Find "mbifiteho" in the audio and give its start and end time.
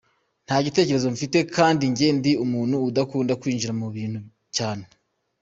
1.09-1.47